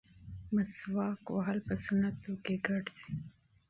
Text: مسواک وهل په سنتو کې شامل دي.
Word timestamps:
مسواک 0.53 1.21
وهل 1.35 1.59
په 1.67 1.73
سنتو 1.83 2.31
کې 2.43 2.55
شامل 2.63 2.85
دي. 2.95 3.05